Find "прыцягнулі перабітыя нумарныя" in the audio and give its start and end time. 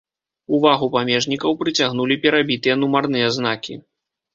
1.61-3.27